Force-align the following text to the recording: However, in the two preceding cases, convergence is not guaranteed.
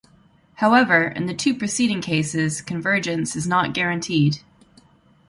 However, 0.55 1.03
in 1.03 1.27
the 1.27 1.33
two 1.35 1.53
preceding 1.53 2.01
cases, 2.01 2.59
convergence 2.61 3.35
is 3.35 3.45
not 3.47 3.71
guaranteed. 3.71 4.39